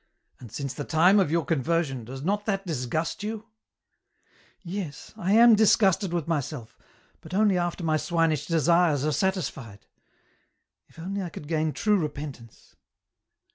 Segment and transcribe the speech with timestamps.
[0.39, 3.45] And since the time of your conversion, does not that disgust you?"
[4.27, 6.75] *' Yes, I am disgusted with myself,
[7.19, 9.85] but only after my swinish desires are satisfied.
[10.87, 12.75] If only I could gain true repentance."